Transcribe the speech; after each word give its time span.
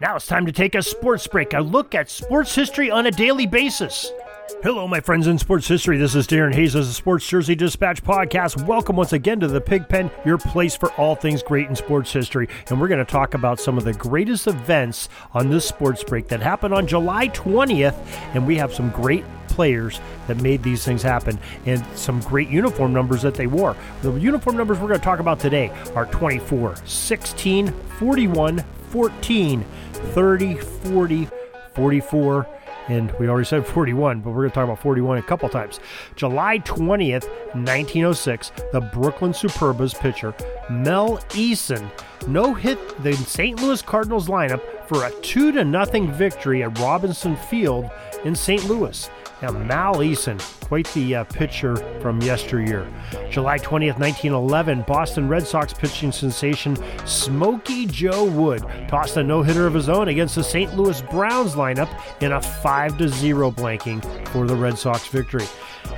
Now 0.00 0.16
it's 0.16 0.26
time 0.26 0.44
to 0.46 0.52
take 0.52 0.74
a 0.74 0.82
sports 0.82 1.24
break, 1.28 1.52
a 1.52 1.60
look 1.60 1.94
at 1.94 2.10
sports 2.10 2.52
history 2.52 2.90
on 2.90 3.06
a 3.06 3.12
daily 3.12 3.46
basis. 3.46 4.10
Hello, 4.64 4.88
my 4.88 4.98
friends 4.98 5.28
in 5.28 5.38
sports 5.38 5.68
history. 5.68 5.98
This 5.98 6.16
is 6.16 6.26
Darren 6.26 6.52
Hayes 6.52 6.74
of 6.74 6.84
the 6.84 6.92
Sports 6.92 7.28
Jersey 7.28 7.54
Dispatch 7.54 8.02
podcast. 8.02 8.66
Welcome 8.66 8.96
once 8.96 9.12
again 9.12 9.38
to 9.38 9.46
the 9.46 9.60
Pigpen, 9.60 10.10
your 10.24 10.36
place 10.36 10.74
for 10.74 10.90
all 10.94 11.14
things 11.14 11.44
great 11.44 11.68
in 11.68 11.76
sports 11.76 12.12
history. 12.12 12.48
And 12.68 12.80
we're 12.80 12.88
going 12.88 13.04
to 13.06 13.10
talk 13.10 13.34
about 13.34 13.60
some 13.60 13.78
of 13.78 13.84
the 13.84 13.92
greatest 13.92 14.48
events 14.48 15.08
on 15.32 15.48
this 15.48 15.64
sports 15.64 16.02
break 16.02 16.26
that 16.26 16.40
happened 16.40 16.74
on 16.74 16.88
July 16.88 17.28
20th. 17.28 17.94
And 18.34 18.48
we 18.48 18.56
have 18.56 18.74
some 18.74 18.90
great 18.90 19.24
players 19.46 20.00
that 20.26 20.42
made 20.42 20.64
these 20.64 20.84
things 20.84 21.02
happen 21.02 21.38
and 21.66 21.86
some 21.96 22.18
great 22.22 22.48
uniform 22.48 22.92
numbers 22.92 23.22
that 23.22 23.34
they 23.34 23.46
wore. 23.46 23.76
The 24.02 24.12
uniform 24.14 24.56
numbers 24.56 24.80
we're 24.80 24.88
going 24.88 24.98
to 24.98 25.04
talk 25.04 25.20
about 25.20 25.38
today 25.38 25.70
are 25.94 26.06
24, 26.06 26.74
16, 26.84 27.68
41, 28.00 28.64
14, 28.94 29.64
30, 29.92 30.54
40, 30.54 31.28
44, 31.74 32.46
and 32.86 33.10
we 33.18 33.28
already 33.28 33.44
said 33.44 33.66
41, 33.66 34.20
but 34.20 34.30
we're 34.30 34.42
going 34.42 34.50
to 34.50 34.54
talk 34.54 34.62
about 34.62 34.78
41 34.78 35.18
a 35.18 35.22
couple 35.22 35.48
times. 35.48 35.80
July 36.14 36.60
20th, 36.60 37.26
1906, 37.56 38.52
the 38.70 38.80
Brooklyn 38.80 39.32
Superbas 39.32 39.98
pitcher 39.98 40.32
Mel 40.70 41.18
Eason 41.30 41.90
no 42.28 42.54
hit 42.54 42.78
the 43.02 43.14
St. 43.14 43.60
Louis 43.60 43.82
Cardinals 43.82 44.28
lineup 44.28 44.62
for 44.86 45.04
a 45.04 45.10
2 45.22 45.50
to 45.50 45.64
nothing 45.64 46.12
victory 46.12 46.62
at 46.62 46.78
Robinson 46.78 47.34
Field 47.34 47.90
in 48.24 48.36
St. 48.36 48.64
Louis. 48.66 49.10
Now, 49.44 49.50
Mal 49.50 49.94
Eason, 49.96 50.40
quite 50.62 50.88
the 50.94 51.16
uh, 51.16 51.24
pitcher 51.24 51.76
from 52.00 52.18
yesteryear. 52.22 52.90
July 53.30 53.58
20th, 53.58 53.98
1911, 53.98 54.84
Boston 54.86 55.28
Red 55.28 55.46
Sox 55.46 55.74
pitching 55.74 56.12
sensation 56.12 56.78
Smokey 57.04 57.84
Joe 57.84 58.24
Wood 58.24 58.64
tossed 58.88 59.18
a 59.18 59.22
no 59.22 59.42
hitter 59.42 59.66
of 59.66 59.74
his 59.74 59.90
own 59.90 60.08
against 60.08 60.36
the 60.36 60.42
St. 60.42 60.74
Louis 60.74 61.02
Browns 61.10 61.56
lineup 61.56 61.90
in 62.22 62.32
a 62.32 62.40
5 62.40 63.12
0 63.12 63.50
blanking 63.50 64.02
for 64.28 64.46
the 64.46 64.56
Red 64.56 64.78
Sox 64.78 65.08
victory. 65.08 65.44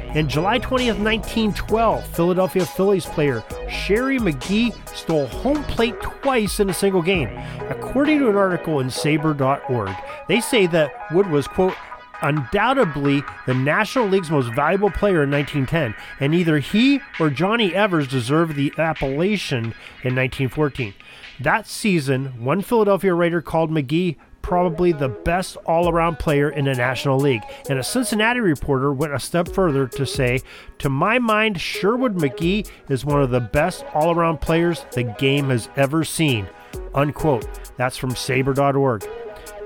And 0.09 0.29
July 0.29 0.59
20th, 0.59 0.99
1912, 0.99 2.07
Philadelphia 2.09 2.67
Phillies 2.67 3.07
player 3.07 3.45
Sherry 3.69 4.19
Magee 4.19 4.73
stole 4.93 5.27
home 5.27 5.63
plate 5.65 6.01
twice 6.01 6.59
in 6.59 6.71
a 6.71 6.75
single 6.75 7.03
game. 7.03 7.29
According 7.69 8.19
to 8.21 8.29
an 8.29 8.37
article 8.37 8.81
in 8.81 8.89
SABR.org, 8.89 9.95
they 10.27 10.41
say 10.41 10.67
that 10.69 11.13
Wood 11.13 11.29
was, 11.29 11.47
quote, 11.47 11.75
undoubtedly 12.23 13.23
the 13.47 13.55
National 13.55 14.07
League's 14.07 14.31
most 14.31 14.53
valuable 14.55 14.91
player 14.91 15.23
in 15.23 15.31
1910, 15.31 15.95
and 16.21 16.35
either 16.35 16.59
he 16.59 17.01
or 17.21 17.31
Johnny 17.31 17.75
Evers 17.75 18.09
deserved 18.09 18.57
the 18.57 18.73
appellation 18.79 19.75
in 20.03 20.15
1914. 20.15 20.95
That 21.41 21.67
season, 21.67 22.43
one 22.43 22.63
Philadelphia 22.63 23.15
writer 23.15 23.43
called 23.43 23.71
Magee 23.71 24.17
probably 24.47 24.93
the 24.93 25.09
best 25.09 25.57
all 25.67 25.89
around 25.89 26.21
player 26.21 26.49
in 26.49 26.67
the 26.67 26.75
National 26.75 27.19
League. 27.19 27.43
And 27.69 27.81
a 27.81 27.83
Cincinnati 27.83 28.39
reporter 28.39 28.93
went 28.93 29.13
a 29.13 29.19
step 29.19 29.49
further 29.49 29.89
to 29.89 30.07
say, 30.07 30.41
To 30.79 30.89
my 30.89 31.19
mind, 31.19 31.61
Sherwood 31.61 32.21
Magee 32.21 32.65
is 32.89 33.05
one 33.05 33.21
of 33.21 33.31
the 33.31 33.41
best 33.41 33.85
all 33.93 34.15
around 34.15 34.41
players 34.41 34.87
the 34.93 35.03
game 35.03 35.51
has 35.51 35.69
ever 35.75 36.05
seen. 36.05 36.47
Unquote. 36.95 37.49
That's 37.77 37.97
from 37.97 38.11
SABR.org. 38.11 39.05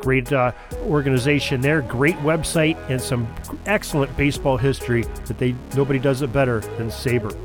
Great 0.01 0.33
uh, 0.33 0.53
organization 0.85 1.61
there, 1.61 1.83
great 1.83 2.17
website, 2.17 2.77
and 2.89 3.01
some 3.01 3.29
excellent 3.67 4.17
baseball 4.17 4.57
history 4.57 5.03
that 5.27 5.39
they 5.39 5.55
nobody 5.75 5.99
does 5.99 6.23
it 6.23 6.33
better 6.33 6.61
than 6.61 6.89
SABR. 6.89 7.37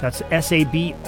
That's 0.00 0.22
sabr.org. 0.22 1.02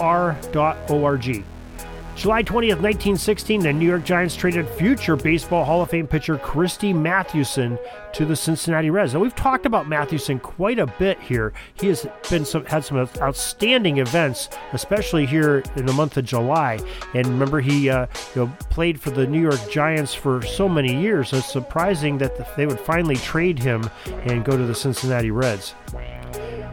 July 2.15 2.43
20th, 2.43 2.81
1916, 2.81 3.63
the 3.63 3.73
New 3.73 3.87
York 3.87 4.05
Giants 4.05 4.37
traded 4.37 4.69
future 4.69 5.17
Baseball 5.17 5.65
Hall 5.65 5.83
of 5.83 5.91
Fame 5.91 6.07
pitcher 6.07 6.37
Christy 6.37 6.93
Mathewson 6.93 7.79
to 8.13 8.27
the 8.27 8.37
Cincinnati 8.37 8.91
Reds. 8.91 9.15
Now 9.15 9.21
we've 9.21 9.35
talked 9.35 9.65
about 9.65 9.89
Mathewson 9.89 10.39
quite 10.39 10.79
a 10.79 10.87
bit 10.87 11.19
here. 11.21 11.55
He 11.75 11.89
has 11.89 12.07
been 12.31 12.45
some 12.45 12.67
had 12.67 12.85
some 12.85 12.99
outstanding 13.21 13.99
events, 13.99 14.51
especially 14.75 15.25
here 15.25 15.63
in 15.75 15.87
the 15.87 15.93
month 15.95 16.17
of 16.19 16.27
July. 16.27 16.79
And 17.15 17.27
remember, 17.27 17.61
he 17.61 17.89
uh, 17.89 18.07
you 18.35 18.45
know 18.45 18.57
played 18.69 19.01
for 19.01 19.11
the 19.11 19.27
New 19.27 19.41
York 19.41 19.71
Giants 19.71 20.13
for 20.15 20.43
so 20.43 20.69
many 20.69 20.95
years. 20.95 21.33
It's 21.33 21.51
surprising 21.51 22.19
that 22.19 22.57
they 22.57 22.67
would 22.67 22.81
finally 22.81 23.17
trade 23.17 23.59
him 23.59 23.89
and 24.27 24.45
go 24.45 24.57
to 24.57 24.65
the 24.65 24.75
Cincinnati 24.75 25.31
Reds. 25.31 25.75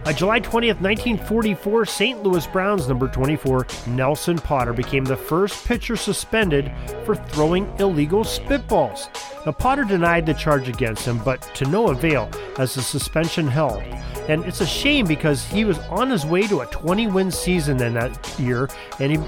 On 0.09 0.15
July 0.15 0.39
20th, 0.39 0.81
1944, 0.81 1.85
St. 1.85 2.23
Louis 2.23 2.47
Browns 2.47 2.87
number 2.87 3.07
24, 3.07 3.67
Nelson 3.89 4.39
Potter, 4.39 4.73
became 4.73 5.05
the 5.05 5.15
first 5.15 5.63
pitcher 5.67 5.95
suspended 5.95 6.71
for 7.05 7.13
throwing 7.13 7.71
illegal 7.77 8.23
spitballs. 8.23 9.07
Now, 9.45 9.51
Potter 9.51 9.83
denied 9.83 10.25
the 10.25 10.33
charge 10.33 10.67
against 10.67 11.05
him, 11.05 11.19
but 11.19 11.43
to 11.53 11.65
no 11.65 11.89
avail 11.89 12.27
as 12.57 12.73
the 12.73 12.81
suspension 12.81 13.47
held. 13.47 13.83
And 14.27 14.43
it's 14.45 14.61
a 14.61 14.65
shame 14.65 15.05
because 15.05 15.45
he 15.45 15.63
was 15.63 15.77
on 15.91 16.09
his 16.09 16.25
way 16.25 16.47
to 16.47 16.61
a 16.61 16.65
20 16.65 17.05
win 17.05 17.29
season 17.29 17.79
in 17.79 17.93
that 17.93 18.39
year, 18.39 18.67
and 18.99 19.11
he, 19.11 19.19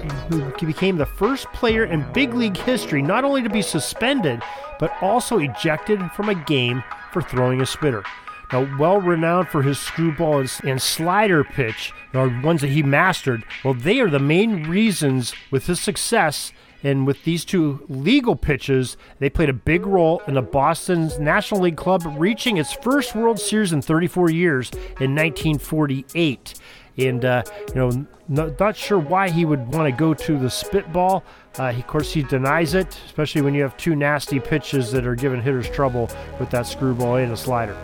he 0.60 0.66
became 0.66 0.98
the 0.98 1.06
first 1.06 1.46
player 1.54 1.84
in 1.84 2.12
big 2.12 2.34
league 2.34 2.58
history 2.58 3.04
not 3.04 3.24
only 3.24 3.44
to 3.44 3.50
be 3.52 3.62
suspended, 3.62 4.42
but 4.80 4.92
also 5.00 5.38
ejected 5.38 6.02
from 6.14 6.30
a 6.30 6.44
game 6.46 6.84
for 7.12 7.22
throwing 7.22 7.62
a 7.62 7.68
spitter. 7.68 8.04
Now, 8.52 8.68
well 8.78 9.00
renowned 9.00 9.48
for 9.48 9.62
his 9.62 9.80
screwball 9.80 10.46
and, 10.64 10.82
slider 10.82 11.44
pitch, 11.44 11.94
or 12.14 12.28
ones 12.42 12.62
that 12.62 12.70
he 12.70 12.84
mastered, 12.84 13.44
well, 13.64 13.74
they 13.74 14.00
are 14.02 14.10
the 14.10 14.20
main 14.20 14.68
reasons 14.68 15.34
with 15.52 15.68
his 15.68 15.80
success. 15.80 16.52
And 16.84 17.06
with 17.06 17.24
these 17.24 17.46
two 17.46 17.86
legal 17.90 18.36
pitches, 18.36 18.98
they 19.20 19.30
played 19.30 19.50
a 19.50 19.54
big 19.54 19.86
role 19.86 20.22
in 20.28 20.34
the 20.34 20.42
Boston's 20.42 21.20
National 21.20 21.62
League 21.62 21.78
club 21.78 22.04
reaching 22.18 22.58
its 22.58 22.74
first 22.74 23.14
World 23.16 23.40
Series 23.40 23.72
in 23.72 23.84
34 23.84 24.32
years 24.32 24.72
in 25.00 25.16
1948. 25.16 26.56
And, 26.98 27.24
uh, 27.24 27.44
you 27.70 27.76
know, 27.76 28.08
not 28.28 28.76
sure 28.76 28.98
why 28.98 29.30
he 29.30 29.46
would 29.46 29.74
want 29.74 29.88
to 29.88 29.98
go 29.98 30.14
to 30.14 30.40
the 30.40 30.50
spitball. 30.50 31.24
Uh, 31.58 31.72
he, 31.72 31.82
of 31.82 31.88
course, 31.88 32.14
he 32.14 32.24
denies 32.24 32.76
it, 32.76 32.98
especially 33.06 33.42
when 33.42 33.54
you 33.54 33.62
have 33.62 33.76
two 33.76 33.94
nasty 33.96 34.40
pitches 34.40 34.92
that 34.92 35.06
are 35.06 35.16
giving 35.16 35.42
hitters 35.42 35.70
trouble 35.70 36.10
with 36.40 36.50
that 36.50 36.66
screwball 36.66 37.18
and 37.18 37.34
a 37.34 37.38
slider. 37.38 37.76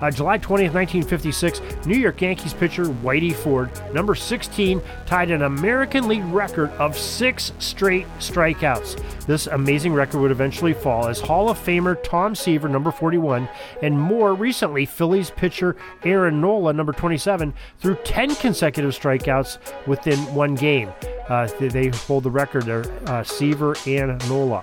Uh, 0.00 0.10
July 0.10 0.38
20th, 0.38 0.74
1956, 0.74 1.60
New 1.86 1.96
York 1.96 2.20
Yankees 2.20 2.54
pitcher 2.54 2.84
Whitey 2.84 3.34
Ford, 3.34 3.70
number 3.92 4.14
16, 4.14 4.80
tied 5.06 5.30
an 5.30 5.42
American 5.42 6.06
League 6.06 6.24
record 6.26 6.70
of 6.72 6.96
six 6.96 7.52
straight 7.58 8.06
strikeouts. 8.18 9.02
This 9.26 9.48
amazing 9.48 9.92
record 9.92 10.20
would 10.20 10.30
eventually 10.30 10.72
fall 10.74 11.08
as 11.08 11.20
Hall 11.20 11.50
of 11.50 11.58
Famer 11.58 12.00
Tom 12.04 12.36
Seaver, 12.36 12.68
number 12.68 12.92
41, 12.92 13.48
and 13.82 14.00
more 14.00 14.34
recently, 14.34 14.86
Phillies 14.86 15.30
pitcher 15.30 15.74
Aaron 16.04 16.40
Nola, 16.40 16.72
number 16.72 16.92
27, 16.92 17.52
threw 17.80 17.96
10 18.04 18.36
consecutive 18.36 18.92
strikeouts 18.92 19.58
within 19.88 20.18
one 20.32 20.54
game. 20.54 20.92
Uh, 21.28 21.48
they 21.58 21.88
hold 21.88 22.24
the 22.24 22.30
record 22.30 22.64
there, 22.64 22.84
uh, 23.06 23.22
Seaver 23.22 23.74
and 23.86 24.26
Nola. 24.28 24.62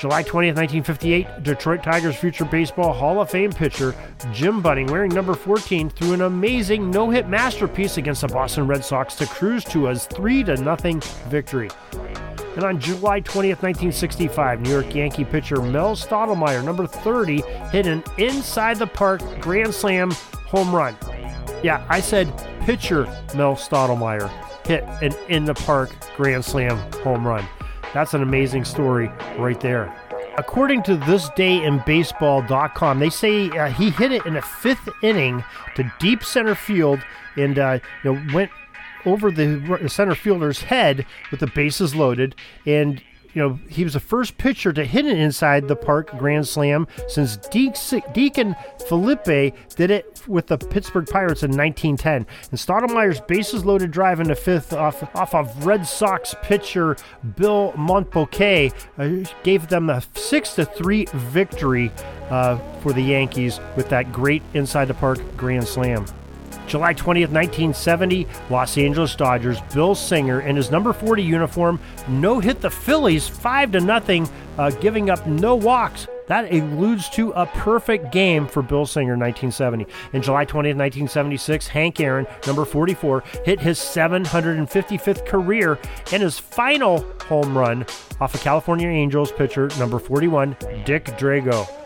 July 0.00 0.22
20th, 0.22 0.56
1958, 0.56 1.42
Detroit 1.42 1.82
Tigers 1.82 2.16
future 2.16 2.46
baseball 2.46 2.94
Hall 2.94 3.20
of 3.20 3.28
Fame 3.28 3.52
pitcher 3.52 3.94
Jim 4.32 4.62
Bunning, 4.62 4.86
wearing 4.86 5.12
number 5.12 5.34
14, 5.34 5.90
threw 5.90 6.14
an 6.14 6.22
amazing 6.22 6.90
no-hit 6.90 7.28
masterpiece 7.28 7.98
against 7.98 8.22
the 8.22 8.28
Boston 8.28 8.66
Red 8.66 8.82
Sox 8.82 9.14
to 9.16 9.26
cruise 9.26 9.62
to 9.64 9.88
a 9.88 9.94
3 9.94 10.44
to 10.44 10.56
nothing 10.56 11.02
victory. 11.28 11.68
And 12.56 12.64
on 12.64 12.80
July 12.80 13.20
20th, 13.20 13.62
1965, 13.62 14.62
New 14.62 14.70
York 14.70 14.94
Yankee 14.94 15.26
pitcher 15.26 15.60
Mel 15.60 15.94
Stottlemyre, 15.94 16.64
number 16.64 16.86
30, 16.86 17.42
hit 17.70 17.86
an 17.86 18.02
inside 18.16 18.78
the 18.78 18.86
park 18.86 19.20
grand 19.42 19.74
slam 19.74 20.12
home 20.46 20.74
run. 20.74 20.96
Yeah, 21.62 21.84
I 21.90 22.00
said 22.00 22.26
pitcher 22.62 23.04
Mel 23.34 23.54
Stottlemyre 23.54 24.30
hit 24.70 24.84
an 25.02 25.12
in 25.28 25.44
the 25.46 25.54
park 25.54 25.90
grand 26.16 26.44
slam 26.44 26.76
home 27.02 27.26
run. 27.26 27.44
That's 27.92 28.14
an 28.14 28.22
amazing 28.22 28.64
story 28.64 29.08
right 29.36 29.60
there. 29.60 29.92
According 30.38 30.84
to 30.84 30.96
thisdayinbaseball.com, 30.96 33.00
they 33.00 33.10
say 33.10 33.50
uh, 33.50 33.70
he 33.70 33.90
hit 33.90 34.12
it 34.12 34.24
in 34.26 34.34
the 34.34 34.42
fifth 34.42 34.88
inning 35.02 35.42
to 35.74 35.92
deep 35.98 36.22
center 36.22 36.54
field 36.54 37.00
and 37.36 37.58
uh, 37.58 37.80
you 38.04 38.14
know 38.14 38.22
went 38.32 38.52
over 39.04 39.32
the 39.32 39.88
center 39.88 40.14
fielder's 40.14 40.60
head 40.60 41.04
with 41.32 41.40
the 41.40 41.48
bases 41.48 41.96
loaded 41.96 42.36
and 42.64 43.02
you 43.34 43.42
know, 43.42 43.58
he 43.68 43.84
was 43.84 43.94
the 43.94 44.00
first 44.00 44.38
pitcher 44.38 44.72
to 44.72 44.84
hit 44.84 45.04
an 45.04 45.16
inside 45.16 45.68
the 45.68 45.76
park 45.76 46.16
grand 46.18 46.46
slam 46.46 46.86
since 47.08 47.36
Deacon 47.36 48.56
Phillippe 48.88 49.54
did 49.76 49.90
it 49.90 50.22
with 50.26 50.48
the 50.48 50.58
Pittsburgh 50.58 51.06
Pirates 51.06 51.42
in 51.42 51.50
1910. 51.50 52.26
And 52.50 52.58
Stottlemyre's 52.58 53.20
bases 53.20 53.64
loaded 53.64 53.90
drive 53.90 54.20
in 54.20 54.28
the 54.28 54.34
fifth 54.34 54.72
off, 54.72 55.02
off 55.14 55.34
of 55.34 55.66
Red 55.66 55.86
Sox 55.86 56.34
pitcher 56.42 56.96
Bill 57.36 57.72
Monbouquette 57.76 58.74
uh, 58.98 59.08
gave 59.42 59.68
them 59.68 59.90
a 59.90 60.02
6 60.14 60.54
to 60.54 60.64
3 60.64 61.06
victory 61.12 61.92
uh, 62.30 62.58
for 62.80 62.92
the 62.92 63.02
Yankees 63.02 63.60
with 63.76 63.88
that 63.90 64.12
great 64.12 64.42
inside 64.54 64.86
the 64.86 64.94
park 64.94 65.18
grand 65.36 65.66
slam. 65.66 66.04
July 66.70 66.94
20th, 66.94 67.32
1970, 67.32 68.28
Los 68.48 68.78
Angeles 68.78 69.16
Dodgers, 69.16 69.60
Bill 69.74 69.96
Singer 69.96 70.40
in 70.42 70.54
his 70.54 70.70
number 70.70 70.92
40 70.92 71.20
uniform 71.20 71.80
no 72.06 72.38
hit 72.38 72.60
the 72.60 72.70
Phillies 72.70 73.26
5 73.26 73.72
to 73.72 73.80
nothing, 73.80 74.28
uh, 74.56 74.70
giving 74.70 75.10
up 75.10 75.26
no 75.26 75.56
walks. 75.56 76.06
That 76.28 76.52
alludes 76.52 77.10
to 77.10 77.30
a 77.30 77.44
perfect 77.46 78.12
game 78.12 78.46
for 78.46 78.62
Bill 78.62 78.86
Singer 78.86 79.16
1970. 79.16 79.84
In 80.12 80.22
July 80.22 80.44
20th, 80.44 80.76
1976, 80.76 81.66
Hank 81.66 81.98
Aaron, 81.98 82.24
number 82.46 82.64
44, 82.64 83.24
hit 83.44 83.58
his 83.58 83.80
755th 83.80 85.26
career 85.26 85.76
and 86.12 86.22
his 86.22 86.38
final 86.38 87.00
home 87.22 87.58
run 87.58 87.84
off 88.20 88.32
of 88.32 88.40
California 88.42 88.86
Angels 88.86 89.32
pitcher 89.32 89.70
number 89.76 89.98
41, 89.98 90.56
Dick 90.84 91.06
Drago. 91.06 91.79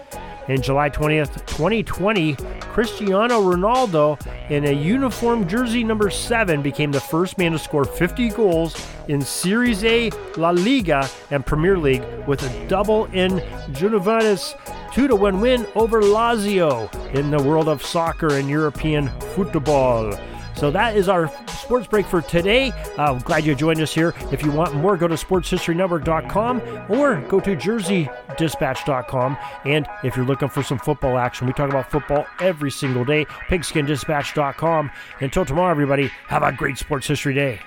In 0.47 0.61
July 0.61 0.91
20th, 0.91 1.47
2020, 1.47 2.35
Cristiano 2.61 3.41
Ronaldo, 3.41 4.21
in 4.51 4.67
a 4.67 4.73
uniform 4.73 5.49
jersey 5.49 5.83
number 5.83 6.11
7, 6.11 6.61
became 6.61 6.93
the 6.93 7.01
first 7.01 7.39
man 7.39 7.53
to 7.53 7.59
score 7.59 7.87
50 7.87 8.29
goals 8.31 8.77
in 9.09 9.23
Serie 9.23 9.75
A, 9.85 10.11
La 10.37 10.51
Liga, 10.51 11.09
and 11.31 11.47
Premier 11.47 11.79
League 11.79 12.05
with 12.27 12.43
a 12.43 12.69
double 12.69 13.07
in 13.07 13.43
Juventus 13.73 14.55
2 14.93 15.09
to 15.09 15.17
1 15.17 15.41
win 15.41 15.67
over 15.75 16.03
Lazio 16.03 16.93
in 17.15 17.31
the 17.31 17.43
world 17.43 17.69
of 17.69 17.83
soccer 17.83 18.35
and 18.35 18.49
European 18.49 19.09
football. 19.35 20.13
So 20.57 20.71
that 20.71 20.95
is 20.95 21.09
our 21.09 21.27
sports 21.65 21.87
break 21.87 22.07
for 22.07 22.21
today. 22.23 22.73
Uh, 22.97 23.19
glad 23.21 23.45
you 23.45 23.55
joined 23.55 23.81
us 23.81 23.93
here. 23.95 24.15
If 24.31 24.43
you 24.43 24.53
want 24.53 24.75
more, 24.75 24.97
go 24.97 25.09
to 25.09 25.15
sportshistorynetwork.com 25.15 26.61
or 26.91 27.21
go 27.29 27.41
to 27.41 27.57
jerseydispatch.com. 27.57 29.39
And 29.65 29.87
if 30.05 30.17
you're 30.17 30.27
looking 30.27 30.49
for 30.49 30.63
some 30.63 30.79
football 30.79 31.19
action, 31.19 31.47
we 31.47 31.53
talk 31.53 31.71
about 31.71 31.91
football 31.91 32.27
every 32.41 32.71
single 32.71 33.05
day. 33.05 33.25
Pigskindispatch.com. 33.25 34.91
Until 35.21 35.45
tomorrow, 35.45 35.71
everybody, 35.71 36.09
have 36.29 36.43
a 36.43 36.53
great 36.53 36.79
sports 36.79 37.07
history 37.07 37.35
day. 37.35 37.61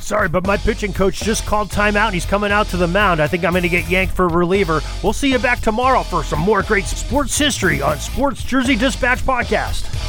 Sorry, 0.00 0.28
but 0.28 0.46
my 0.46 0.56
pitching 0.56 0.92
coach 0.92 1.20
just 1.20 1.44
called 1.44 1.70
timeout 1.70 2.06
and 2.06 2.14
he's 2.14 2.24
coming 2.24 2.52
out 2.52 2.66
to 2.68 2.76
the 2.76 2.86
mound. 2.86 3.20
I 3.20 3.26
think 3.26 3.44
I'm 3.44 3.52
going 3.52 3.62
to 3.62 3.68
get 3.68 3.88
yanked 3.88 4.14
for 4.14 4.28
reliever. 4.28 4.80
We'll 5.02 5.12
see 5.12 5.30
you 5.30 5.38
back 5.38 5.60
tomorrow 5.60 6.02
for 6.02 6.22
some 6.22 6.38
more 6.40 6.62
great 6.62 6.84
sports 6.84 7.36
history 7.36 7.82
on 7.82 7.98
Sports 7.98 8.42
Jersey 8.42 8.76
Dispatch 8.76 9.18
Podcast. 9.20 9.97